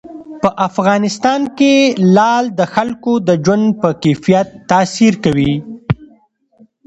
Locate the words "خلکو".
2.73-3.11